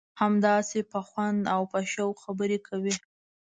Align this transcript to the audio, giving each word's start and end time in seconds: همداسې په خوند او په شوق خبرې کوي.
همداسې 0.21 0.79
په 0.91 0.99
خوند 1.09 1.41
او 1.53 1.61
په 1.71 1.79
شوق 1.93 2.15
خبرې 2.23 2.57
کوي. 2.67 2.95